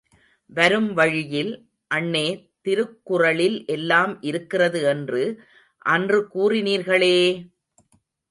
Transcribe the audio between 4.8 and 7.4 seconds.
என்று அன்று கூறினீர்களே!